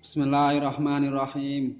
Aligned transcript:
Bismillahirrahmanirrahim. 0.00 1.76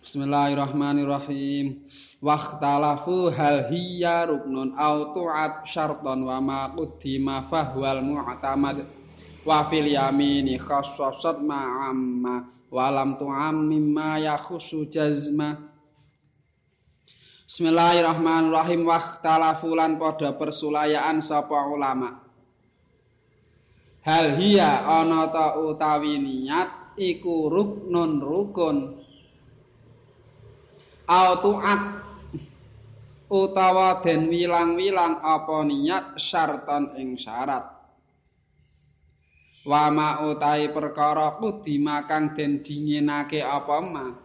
Bismillahirrahmanirrahim. 0.00 1.84
Waqtalafu 2.16 3.28
hal 3.28 3.68
hiya 3.68 4.24
ruknun 4.24 4.72
aw 4.72 5.12
tu'at 5.12 5.68
syartan 5.68 6.24
wa 6.24 6.40
ma 6.40 6.72
qaddima 6.72 7.44
fahwal 7.52 8.00
mu'tamad 8.00 8.88
wa 9.44 9.68
fil 9.68 9.84
yamini 9.84 10.56
khassasat 10.56 11.44
ma'amma 11.44 12.48
wa 12.72 12.86
lam 12.88 13.20
tu'ammim 13.20 13.92
ma 13.92 14.16
yakhussu 14.16 14.88
jazma. 14.88 15.60
Bismillahirrahmanirrahim. 17.44 18.88
Waqtalafu 18.88 19.76
lan 19.76 20.00
padha 20.00 20.40
persulayaan 20.40 21.20
sapa 21.20 21.68
ulama. 21.68 22.31
Hal 24.02 24.38
hiya 24.38 24.86
ana 24.86 25.30
ta 25.30 25.58
utawi 25.58 26.18
niat 26.18 26.98
iku 26.98 27.50
ruknun 27.50 28.22
rukun? 28.22 28.78
Autuat 31.06 31.82
utawa 33.26 34.00
den 34.04 34.30
wilang-wilang 34.30 35.18
apa 35.18 35.66
niat 35.66 36.18
syarton 36.18 36.94
ing 36.98 37.18
syarat? 37.18 37.68
Wama 39.62 40.26
utahi 40.26 40.74
perkara 40.74 41.38
kudima 41.38 42.02
kang 42.10 42.34
den 42.34 42.66
dinginake 42.66 43.38
apa 43.38 43.78
mah 43.78 44.21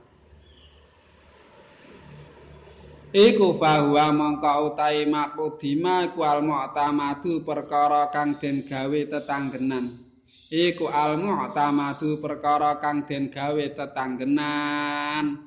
Iku 3.16 3.55
bahwa 3.55 4.11
mongko 4.11 4.75
utahi 4.75 5.07
makudima 5.07 6.11
iku 6.11 6.27
al 6.27 6.43
mu'tamadu 6.43 7.39
perkara 7.47 8.11
kang 8.11 8.35
den 8.35 8.67
gawe 8.67 8.99
tetanggenan. 9.07 9.95
Iku 10.52 10.91
al 10.91 11.16
mu'tamadu 11.16 12.20
perkara 12.20 12.75
kang 12.83 13.07
den 13.07 13.31
gawe 13.31 13.63
tetanggenan. 13.71 15.39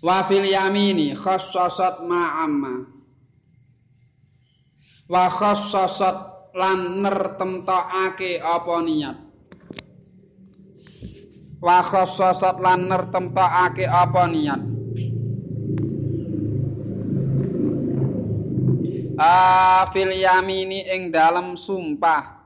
Wa 0.00 0.24
fil 0.24 0.48
yamini 0.48 1.12
khassasat 1.12 2.00
ma'amma. 2.08 2.74
Wa 5.04 5.24
khassasat 5.28 6.16
lan 6.56 7.04
nertemtokake 7.04 8.40
apa 8.40 8.76
niat. 8.80 9.25
Wa 11.66 11.82
khassasat 11.82 12.62
lan 12.62 12.86
nertempakake 12.86 13.90
apa 13.90 14.30
niat 14.30 14.62
Ah 19.16 19.88
fil 19.96 20.12
yamini 20.12 20.84
ing 20.92 21.08
dalam 21.08 21.56
sumpah. 21.56 22.36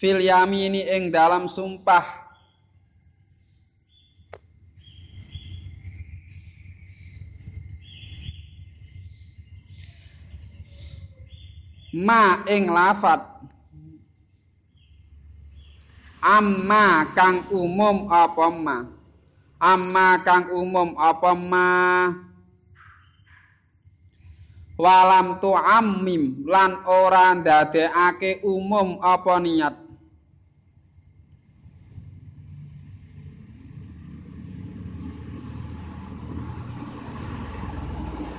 Fil 0.00 0.16
yamini 0.24 0.80
ing 0.80 1.12
dalam 1.12 1.44
sumpah. 1.44 2.24
Ma 11.92 12.48
ing 12.48 12.72
lafat 12.72 13.33
amma 16.24 17.12
kang 17.12 17.52
umum 17.52 18.08
apa 18.08 18.48
ma? 18.48 18.88
Amma 19.60 20.16
kang 20.24 20.48
umum 20.56 20.96
apa 20.96 21.36
ma? 21.36 21.68
Walam 24.74 25.38
tu 25.38 25.54
lan 26.48 26.82
ora 26.88 27.36
ndadekake 27.36 28.42
umum 28.42 28.98
apa 29.04 29.36
niat? 29.38 29.76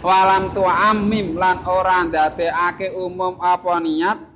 Walam 0.03 0.51
tu 0.51 0.61
lan 1.37 1.63
ora 1.63 2.03
ndadekake 2.03 2.97
umum 2.97 3.39
apa 3.39 3.79
niat 3.79 4.34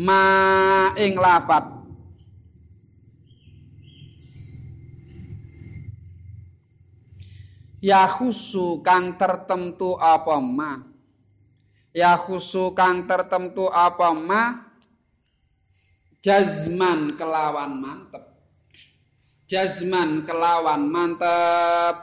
ma 0.00 0.24
ing 0.96 1.20
lafat. 1.20 1.76
Ya 7.80 8.04
khusu 8.08 8.80
kang 8.84 9.16
tertentu 9.16 9.96
apa 10.00 10.36
ma? 10.40 10.84
Ya 11.92 12.16
khusu 12.16 12.72
kang 12.72 13.04
tertentu 13.04 13.68
apa 13.68 14.12
ma? 14.16 14.68
Jazman 16.20 17.16
kelawan 17.16 17.80
mantep. 17.80 18.24
Jazman 19.48 20.28
kelawan 20.28 20.84
mantep. 20.92 21.96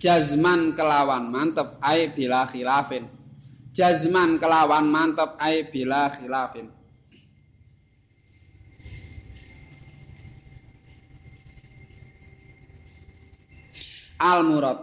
Jazman 0.00 0.72
kelawan 0.72 1.28
mantep. 1.28 1.76
Ai 1.84 2.08
bila 2.08 2.48
khilafin 2.48 3.04
jazman 3.76 4.40
kelawan 4.40 4.88
mantep 4.88 5.36
ai 5.36 5.68
bila 5.68 6.08
khilafin. 6.16 6.72
Al 14.16 14.40
murad 14.48 14.80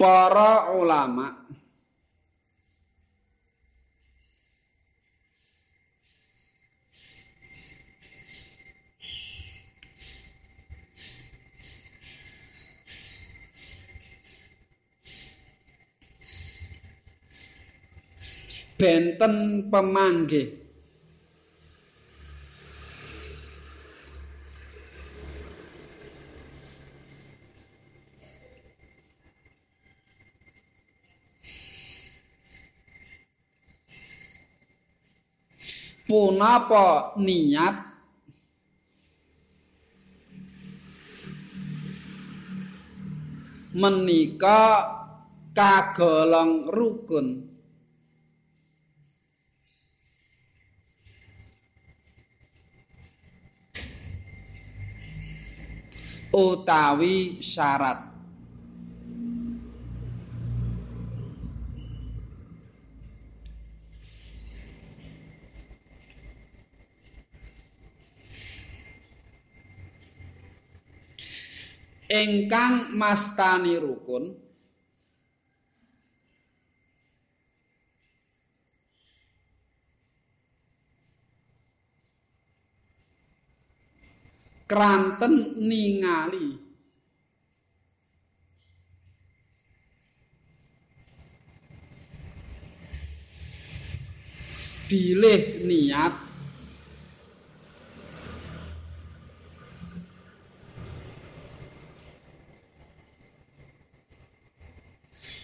para 0.00 0.72
ulama 0.72 1.44
benten 18.82 19.70
pemanggih. 19.70 20.58
Punapa 36.10 37.14
niat? 37.22 37.94
Menika 43.72 44.84
kagolong 45.54 46.66
rukun 46.68 47.51
utawi 56.32 57.38
syarat. 57.44 58.08
Ingkang 72.12 72.92
mastani 72.92 73.80
rukun 73.80 74.41
kranten 84.72 85.60
ningali. 85.60 86.56
Bilih 94.88 95.68
niat. 95.68 96.14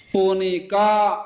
Punika 0.09 1.21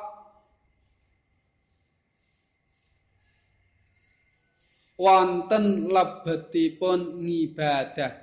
wonten 5.02 5.90
lebetipun 5.90 7.18
ngibadah. 7.18 8.22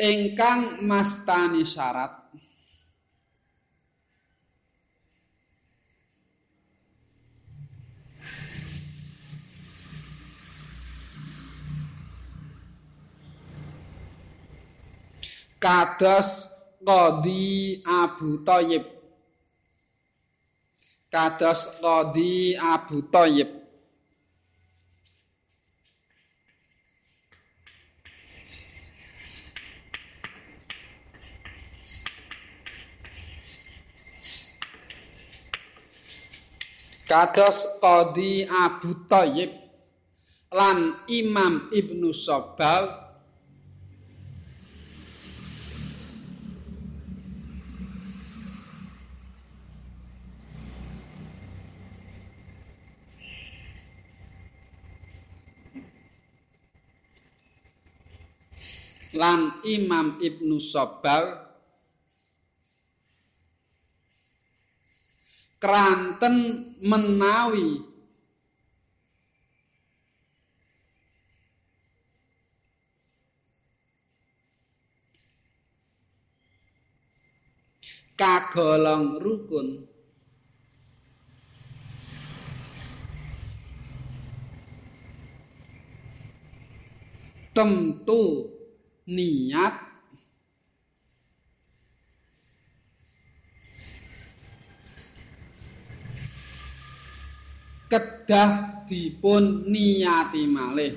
Ingkang 0.00 0.80
mastani 0.88 1.60
syarat 1.60 2.19
kados 15.60 16.48
Qadi 16.80 17.84
Abu 17.84 18.40
Thayyib 18.48 18.88
kados 21.12 21.68
Qadi 21.84 22.56
Abu 22.56 23.04
Thayyib 23.12 23.60
kados 37.04 37.68
Qadi 37.84 38.48
Abu 38.48 38.96
Thayyib 39.12 39.52
lan 40.56 41.04
Imam 41.12 41.68
Ibnu 41.68 42.16
Sabbal 42.16 42.99
lan 59.14 59.58
Imam 59.66 60.18
Ibnu 60.22 60.62
Sabbal 60.62 61.50
kranten 65.60 66.36
menawi. 66.80 67.86
Kagolong 78.20 79.16
rukun. 79.16 79.88
Tentu 87.56 88.59
niat. 89.10 89.74
Kedah 97.90 98.86
dipun 98.86 99.66
niati 99.66 100.46
malih. 100.46 100.94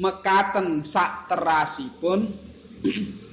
Mekaten 0.00 0.84
sak 0.84 1.28
terasipun 1.28 2.28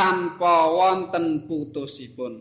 tanpa 0.00 0.72
wonten 0.72 1.44
putusipun. 1.44 2.40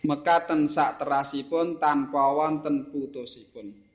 Mekaten 0.00 0.64
sak 0.72 1.04
terasipun 1.04 1.76
tanpa 1.76 2.32
wonten 2.32 2.88
putusipun. 2.88 3.89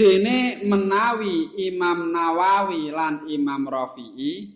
Dene 0.00 0.64
menawi 0.64 1.60
Imam 1.68 2.08
Nawawi 2.08 2.88
lan 2.88 3.28
Imam 3.28 3.68
Rafi'i 3.68 4.48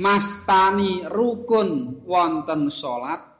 mastani 0.00 1.04
rukun 1.12 2.00
wonten 2.08 2.72
salat 2.72 3.31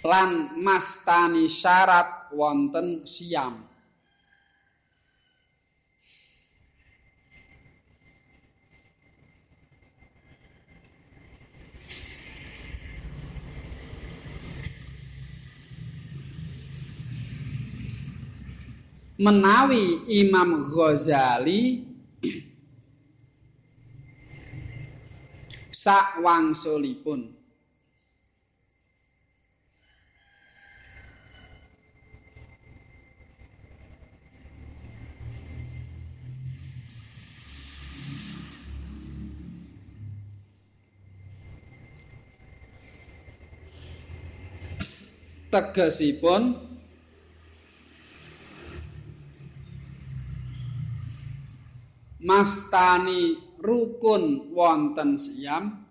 lan 0.00 0.56
mastani 0.56 1.44
syarat 1.44 2.32
wonten 2.32 3.04
siam 3.04 3.70
menawi 19.20 20.00
Imam 20.08 20.72
Ghazali 20.72 21.84
sak 25.84 26.24
wangsulipun 26.24 27.39
tegesipun 45.50 46.70
mastani 52.22 53.36
rukun 53.60 54.54
wonten 54.54 55.18
siam. 55.18 55.84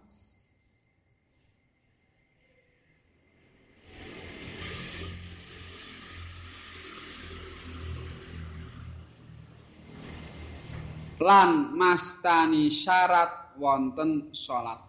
Lan 11.19 11.75
mastani 11.75 12.71
syarat 12.71 13.59
wonten 13.59 14.31
salat 14.31 14.88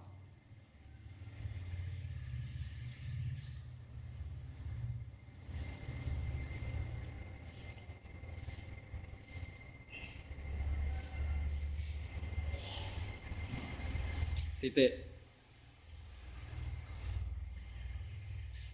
titik. 14.60 14.92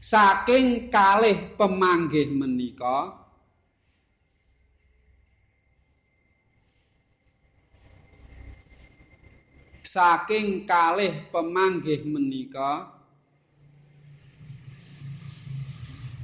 Saking 0.02 0.92
kalih 0.92 1.56
pemanggih 1.58 2.30
menika 2.30 3.26
saking 9.96 10.68
kalih 10.68 11.24
pemanggih 11.32 12.04
menika 12.04 12.92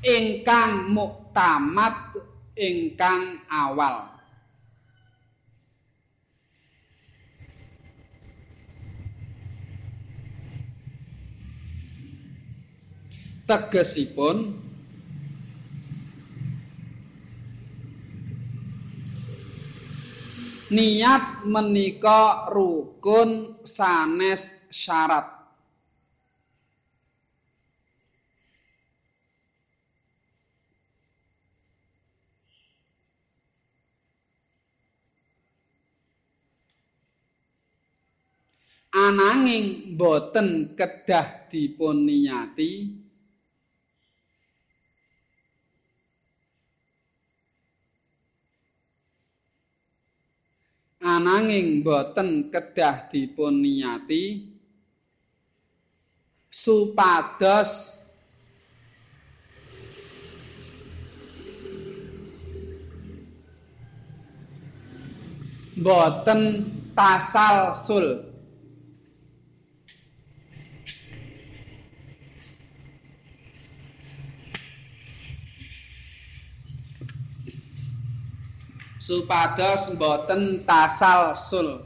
ingkang 0.05 0.93
muktamad 0.93 2.21
ingkang 2.53 3.41
awal 3.49 4.12
tegesipun 13.49 14.63
niat 20.73 21.45
menika 21.45 22.49
rukun 22.49 23.61
sanes 23.61 24.57
syarat. 24.73 25.29
Ananging 38.93 39.97
boten 39.97 40.77
kedah 40.77 41.49
dipun 41.49 42.05
niyati 42.05 43.02
ananging 51.03 51.83
boten 51.83 52.47
kedah 52.49 53.11
dipun 53.11 53.59
niyati 53.59 54.47
supados 56.47 57.99
boten 65.75 66.71
tasal 66.95 67.75
sul 67.75 68.32
supados 79.03 79.91
boten 79.99 80.63
tasal 80.63 81.35
sul. 81.35 81.83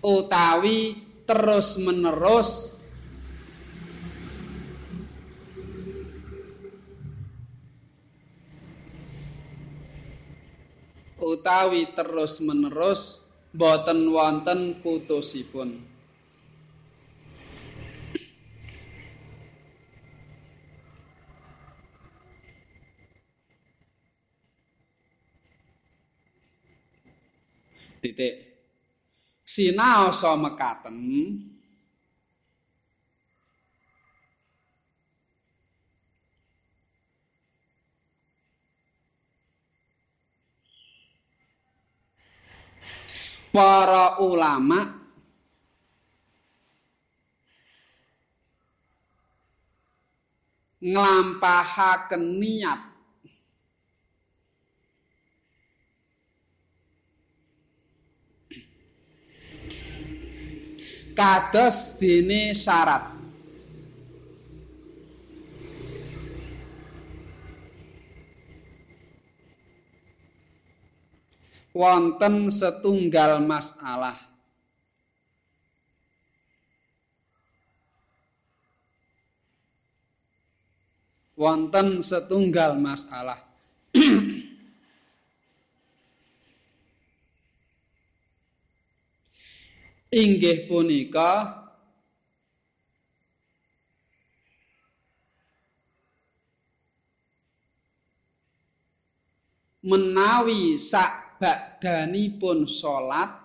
Utawi 0.00 0.96
terus 1.28 1.76
menerus. 1.76 2.72
Utawi 11.20 11.92
terus 11.92 12.40
menerus 12.40 13.20
boten 13.52 14.08
wonten 14.08 14.80
putusipun 14.80 15.91
titik. 28.02 28.34
Sinaosa 29.46 30.34
mekaten 30.34 30.98
para 43.54 44.18
ulama. 44.18 44.98
Nglampahaken 50.82 52.42
niat 52.42 52.91
kados 61.12 61.96
dene 62.00 62.52
syarat. 62.56 63.12
Wonten 71.72 72.52
setunggal 72.52 73.40
masalah. 73.40 74.20
Wonten 81.32 82.04
setunggal 82.04 82.76
masalah 82.76 83.40
inggih 90.12 90.68
punika 90.68 91.64
menawi 99.80 100.76
sak 100.76 101.40
badhanipun 101.40 102.68
salat 102.68 103.40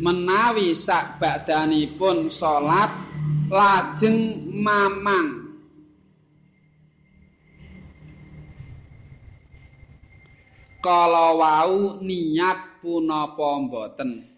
menawi 0.00 0.72
sak 0.72 1.20
badhanipun 1.20 2.32
salat 2.32 2.90
lajeng 3.52 4.40
mamang 4.50 5.43
kala 10.84 11.32
wau 11.32 11.96
niat 12.04 12.84
punapa 12.84 13.48
mboten? 13.64 14.28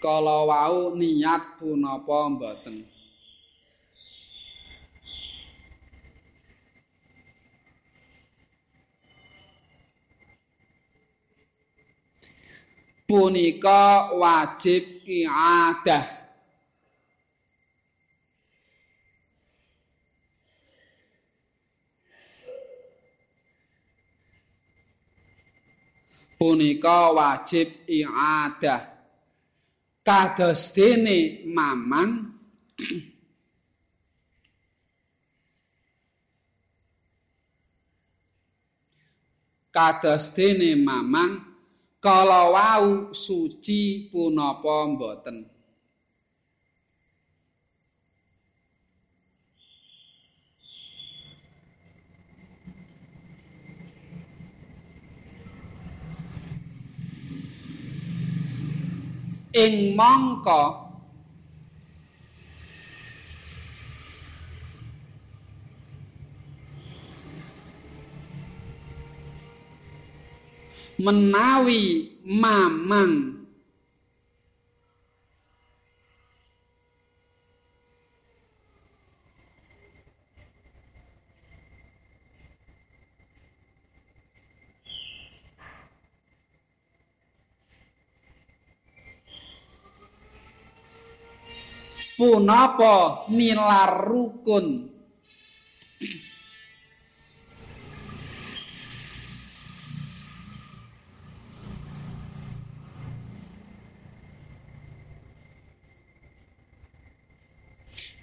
Kala 0.00 0.48
wau 0.48 0.96
niat 0.96 1.60
punapa 1.60 2.32
mboten? 2.32 2.88
Punika 13.04 14.16
wajib 14.16 15.04
iadah 15.04 16.13
punika 26.44 27.16
wajib 27.16 27.88
iadah 27.88 28.84
kados 30.04 30.76
dene 30.76 31.40
mamang 31.48 32.36
kados 39.72 40.36
dene 40.36 40.76
mamang 40.76 41.40
kala 41.96 42.52
wau 42.52 43.16
suci 43.16 44.12
punapa 44.12 44.84
mboten 44.92 45.48
ing 59.54 59.94
mangka. 59.94 60.82
Menawi 70.98 72.14
mamang. 72.26 73.43
Punapa 92.24 93.28
nilar 93.28 94.08
rukun. 94.08 94.88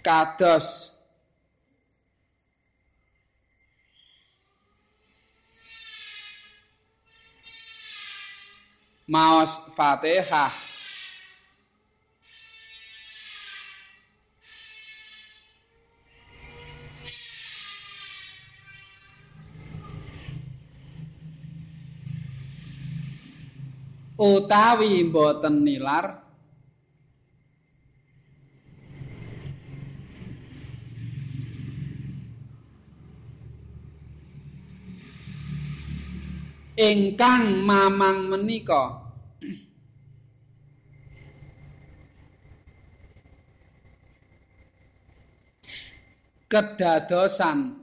Kados. 0.02 0.90
Maos 9.06 9.62
Fatihah 9.78 10.71
utawi 24.22 25.02
boten 25.10 25.66
nilar. 25.66 26.22
Ingkang 36.78 37.66
mamang 37.66 38.30
menika. 38.30 39.02
Kedadosan 46.46 47.81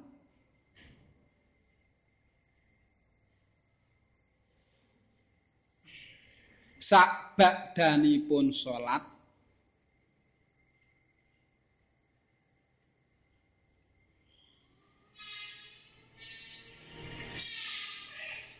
sak 6.88 7.36
bakdanipun 7.36 8.48
salat. 8.48 9.04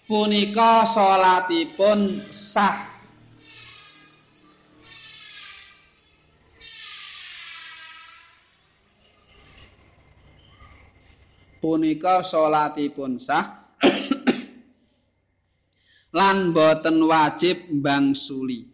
Punika 0.04 0.84
salatipun 0.84 2.28
sah. 2.28 2.76
Punika 11.64 12.20
salatipun 12.20 13.16
sah 13.16 13.67
lan 16.18 16.50
boten 16.50 16.98
wajib 17.06 17.70
mbangsuli. 17.78 18.66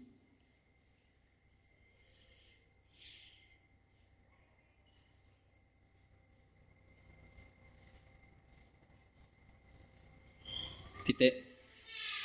Titik. 11.05 11.35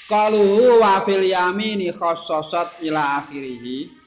Qaluhu 0.08 0.80
wa 0.80 1.04
fil 1.04 1.28
yamini 1.28 1.92
khassasat 1.92 2.80
ila 2.88 3.20
akhirih. 3.20 3.99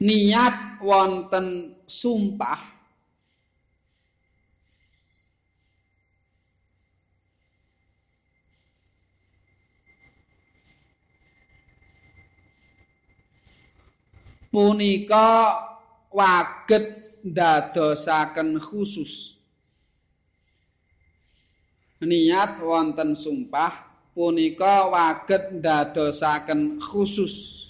Niat 0.00 0.82
wonten 0.82 1.78
sumpah. 1.86 2.74
Punika 14.54 15.26
waget 16.14 17.18
ndadosaken 17.26 18.62
khusus. 18.62 19.34
Niat 22.04 22.62
wonten 22.62 23.18
sumpah 23.18 23.72
punika 24.14 24.86
waget 24.94 25.50
ndadosaken 25.58 26.78
khusus 26.78 27.63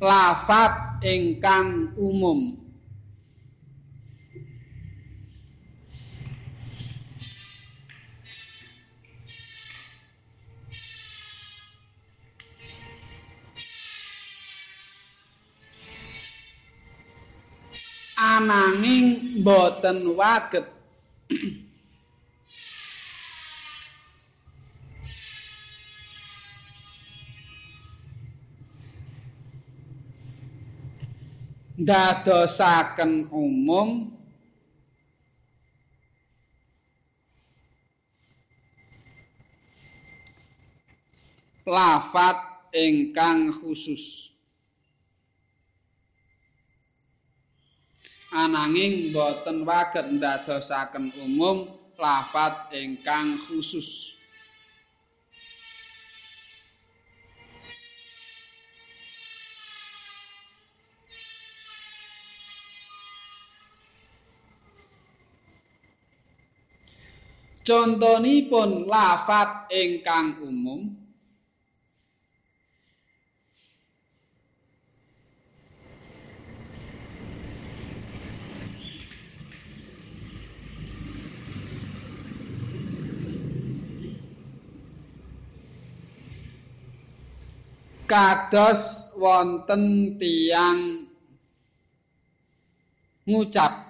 lafat 0.00 1.04
ingkang 1.04 1.92
umum. 2.00 2.56
Ananging 18.20 19.40
boten 19.40 20.16
waget 20.16 20.64
dadosaken 31.80 33.32
umum. 33.32 34.12
Lafat 41.64 42.70
ingkang 42.74 43.54
khusus. 43.62 44.28
Ananging 48.30 49.10
boten 49.10 49.66
waget 49.66 50.06
dadosaken 50.22 51.10
umum 51.26 51.66
lafat 51.98 52.70
ingkang 52.72 53.36
khusus 53.44 54.19
Contonipun 67.70 68.90
lafat 68.90 69.70
ingkang 69.70 70.42
umum. 70.42 70.90
Kados 88.10 89.14
wonten 89.14 90.18
tiang 90.18 91.06
ngucap 93.30 93.89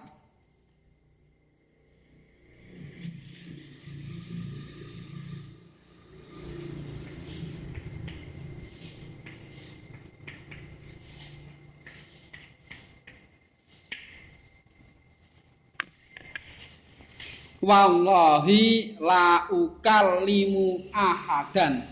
wallahi 17.62 18.96
la 19.00 19.48
ukallimu 19.52 20.88
ahadan. 20.92 21.84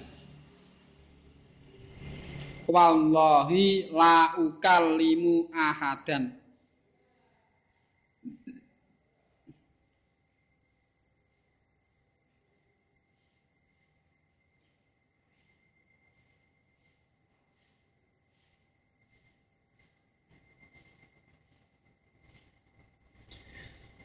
Wallahi 2.68 3.88
la 3.92 4.36
ukallimu 4.36 5.48
ahadan 5.52 6.38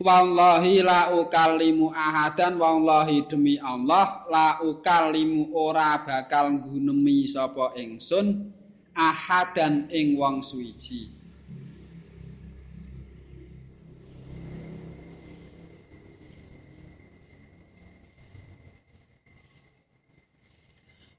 Wallahi 0.04 0.84
la 0.84 1.16
ukalimu 1.16 1.88
ahadan 1.96 2.60
wallahi 2.60 3.24
demi 3.24 3.56
Allah 3.56 4.28
la 4.28 4.60
ukalimu 4.60 5.56
ora 5.56 5.96
bakal 6.04 6.60
nggunemi 6.60 7.24
sapa 7.24 7.72
ingsun 7.80 8.52
ahadan 8.92 9.88
ing 9.96 10.20
wong 10.20 10.44
suwiji. 10.44 11.08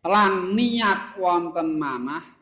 Lan 0.04 0.52
niat 0.52 1.16
wonten 1.16 1.80
manah 1.80 2.33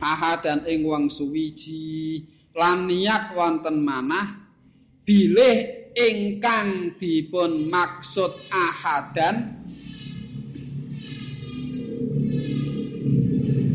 ahadan 0.00 0.64
ing 0.64 0.86
wong 0.86 1.10
suwiji. 1.12 2.24
Lan 2.58 2.90
niat 2.90 3.38
wonten 3.38 3.86
manah 3.86 4.34
bilih 5.06 5.88
ingkang 5.94 6.94
dipun 6.98 7.70
maksud 7.70 8.34
ahadan 8.50 9.56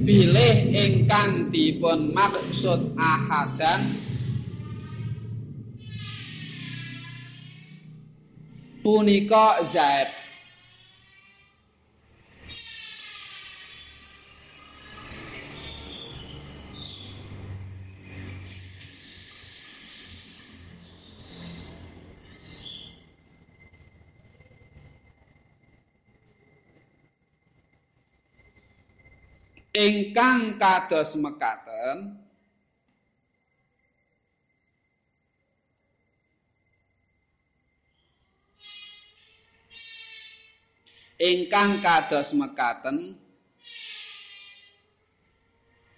bilih 0.04 0.56
ingkang 0.76 1.48
dipun 1.48 2.12
maksud 2.12 2.92
ahadan 3.00 3.88
punika 8.84 9.64
zaid 9.64 10.23
ingkang 29.74 30.62
kados 30.62 31.18
mekaten 31.18 32.14
ingkang 41.18 41.82
kados 41.82 42.38
mekaten 42.38 43.18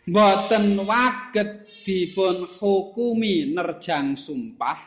boten 0.08 0.80
waget 0.88 1.68
dipun 1.84 2.48
hukumi 2.48 3.52
nerjang 3.52 4.16
sumpah 4.16 4.80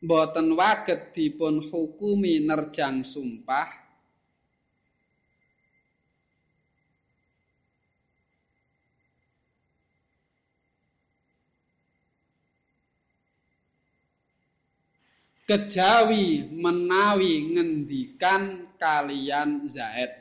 boten 0.00 0.56
waget 0.56 1.12
dipun 1.12 1.60
hukumi 1.60 2.40
nerjang 2.40 3.04
sumpah 3.04 3.79
kejawi 15.50 16.46
menawi 16.46 17.50
ngendikan 17.50 18.70
kalian 18.78 19.66
Zaid. 19.66 20.14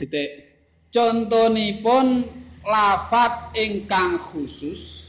Titik. 0.00 0.48
Contonipun 0.88 2.45
lafat 2.66 3.54
ingkang 3.54 4.18
khusus. 4.18 5.06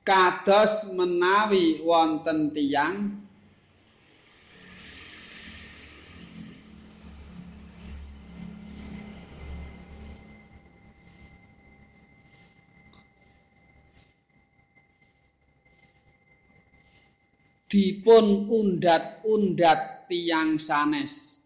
Kados 0.00 0.90
menawi 0.90 1.84
wonten 1.86 2.50
tiyang 2.50 3.20
dipun 17.70 18.50
undat-undat 18.50 20.10
tiang 20.10 20.58
sanes. 20.58 21.40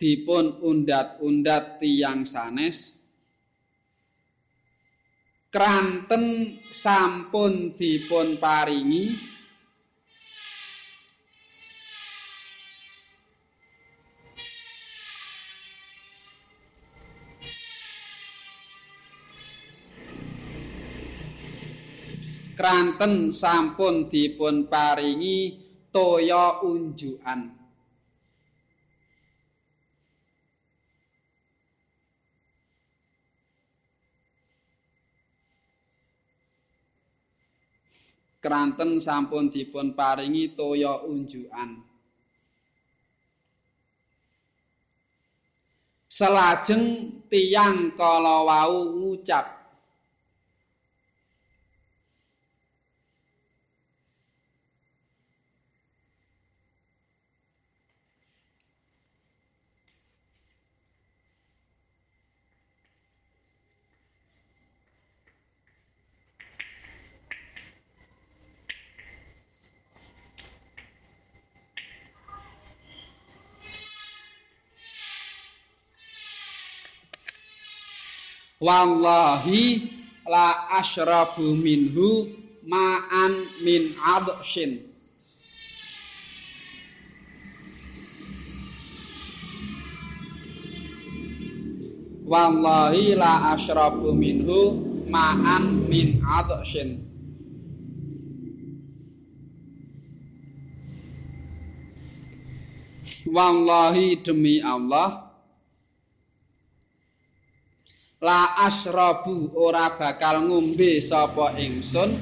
dipun 0.00 0.64
undat-undat 0.64 1.76
tiang 1.76 2.24
sanes 2.24 2.96
kranten 5.52 6.56
sampun 6.72 7.76
dipun 7.76 8.40
paringi 8.40 9.29
kranten 22.60 23.32
sampun 23.32 24.04
dipun 24.04 24.68
paringi 24.68 25.56
toya 25.88 26.60
unjukan. 26.60 27.56
Kranten 38.44 39.00
sampun 39.00 39.48
dipun 39.48 39.96
paringi 39.96 40.52
toya 40.52 41.00
unjukan. 41.08 41.80
Selajeng 46.12 46.84
tiyang 47.32 47.96
kala 47.96 48.44
wau 48.44 49.00
ngucap 49.00 49.59
wallahi 78.60 79.88
la 80.28 80.68
asyrabu 80.78 81.56
minhu 81.56 82.28
ma'an 82.68 83.32
min 83.64 83.96
adshin. 84.04 84.84
Wallahi 92.30 93.16
la 93.18 93.56
asyrabu 93.56 94.12
minhu 94.14 94.76
ma'an 95.10 95.88
min 95.88 96.20
adshin. 96.22 97.10
Wallahi 103.26 104.20
demi 104.22 104.60
Allah 104.62 105.29
la 108.20 108.52
asrabu 108.68 109.48
ora 109.56 109.96
bakal 109.96 110.44
ngombe 110.44 111.00
sapa 111.00 111.56
ingsun? 111.56 112.20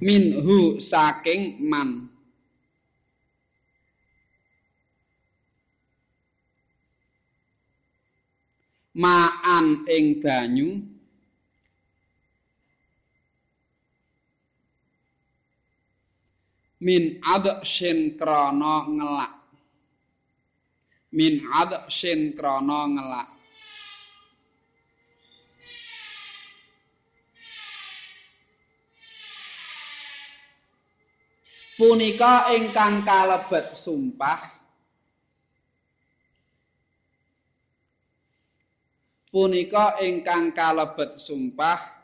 Minhu 0.00 0.76
saking 0.80 1.60
man. 1.64 2.08
Maan 8.92 9.88
ing 9.88 10.20
banyu. 10.20 10.84
Min 16.80 17.20
adshin 17.24 18.16
krana 18.16 18.88
ngelak 18.88 19.39
min 21.10 21.42
adshin 21.50 22.34
krana 22.38 22.86
ngelak. 22.86 23.28
Punika 31.80 32.52
ingkang 32.52 33.08
kalebet 33.08 33.72
sumpah. 33.72 34.40
Punika 39.32 39.96
ingkang 40.04 40.52
kalebet 40.52 41.16
sumpah 41.16 41.99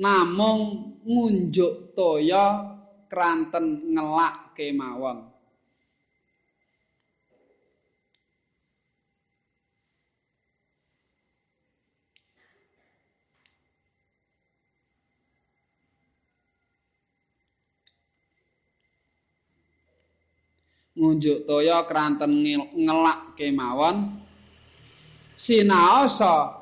namung 0.00 0.96
ngunjuk 1.04 1.92
toya 1.92 2.72
kranten 3.12 3.92
ngelak 3.92 4.56
kemawon. 4.56 5.28
Ngunjuk 20.96 21.44
toya 21.44 21.84
kranten 21.84 22.40
ngelak 22.72 23.36
kemawon. 23.36 24.16
Sinaosa 25.36 26.59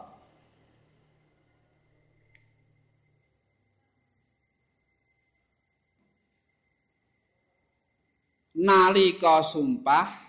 nalika 8.58 9.38
sumpah 9.46 10.28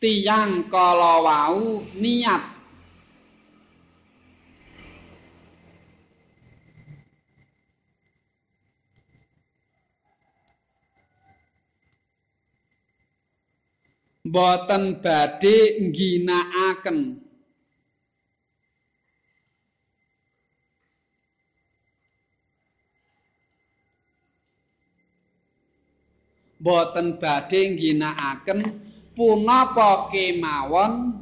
tiyang 0.00 0.68
kala 0.72 1.20
wau 1.24 1.80
niat. 1.96 2.56
Boten 14.24 15.04
badhe 15.04 15.84
ngginakaken 15.84 17.23
boten 26.64 27.20
badhe 27.20 27.76
ngginakaken 27.76 28.64
punapa 29.12 30.08
kemawon? 30.08 31.20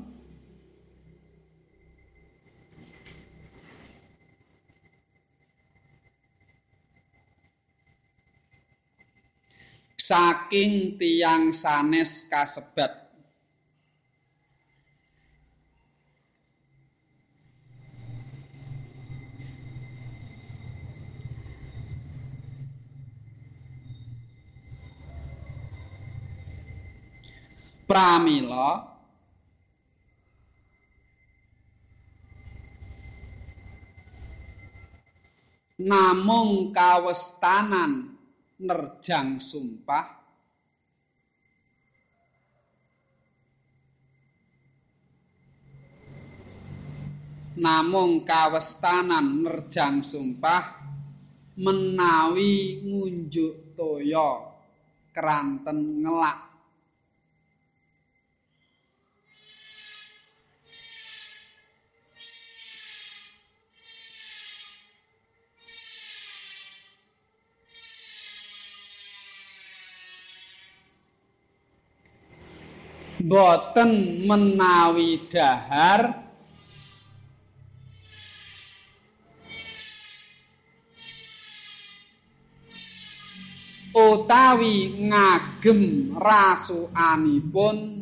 Saking 9.99 10.99
tiyang 10.99 11.51
sanes 11.55 12.27
kasebat 12.31 13.02
pramila. 27.93 28.89
Namung 35.83 36.73
kawestanan 36.73 38.17
nerjang 38.65 39.37
sumpah. 39.37 40.25
Namung 47.61 48.25
kawestanan 48.25 49.45
nerjang 49.45 50.01
sumpah 50.01 50.81
menawi 51.61 52.81
ngunjuk 52.89 53.77
toya 53.77 54.49
kranten 55.13 56.01
ngelak 56.01 56.52
boten 73.27 74.23
menawi 74.27 75.31
dahar. 75.31 76.23
Utawi 83.93 85.05
ngagem 85.13 86.13
rasukanipun. 86.17 88.01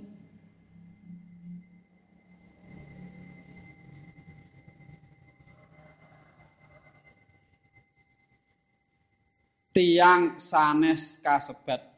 Tiang 9.70 10.38
sanes 10.38 11.18
kasebat 11.22 11.89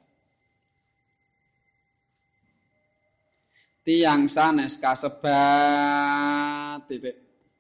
tiang 3.83 4.31
sanes 4.31 4.79
kasebat 4.79 5.31
titik 6.87 7.32